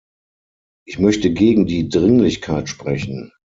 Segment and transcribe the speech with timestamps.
[0.87, 3.31] Ich möchte gegen die Dringlichkeit sprechen.